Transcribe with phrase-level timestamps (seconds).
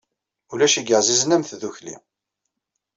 [0.51, 1.95] Ulac i yeɛzien am tdukli.